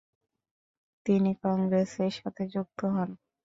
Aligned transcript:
তিনি 1.05 1.31
কংগ্রেসের 1.43 2.11
সাথে 2.19 2.43
যুক্ত 2.53 2.79
হন। 2.93 3.09